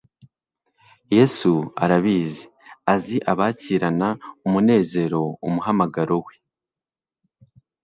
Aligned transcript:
Yesu 1.15 1.51
arabazi. 1.83 2.43
Azi 2.93 3.17
abakirana 3.31 4.09
umunezero 4.45 5.21
umuhamagaro 5.47 6.15
we, 6.25 6.35